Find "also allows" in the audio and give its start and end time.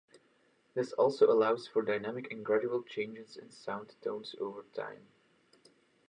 0.93-1.67